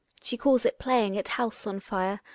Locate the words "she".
0.23-0.35